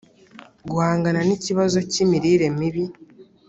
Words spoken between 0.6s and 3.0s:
guhangana n ikibazo cy imirire mibi